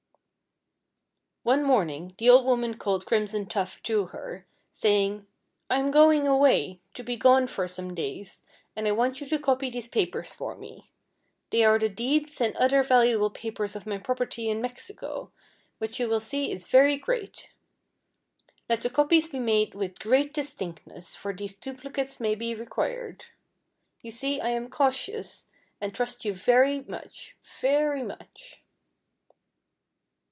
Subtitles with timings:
[1.43, 5.25] One morning the old woman called Crimson Tuft to her, saying:
[5.71, 8.43] "I am going away, to be gone for some days,
[8.75, 10.91] and I want you to copy these papers for me.
[11.49, 15.31] They are the deeds and other valuable papers of my property in Mexico,
[15.79, 17.49] which you will see is very great.
[18.69, 23.25] Let the copies be made with great distinctness, for these duplicates may be required.
[24.03, 25.47] You see I am cautious,
[25.81, 28.59] and trust you very much, very much."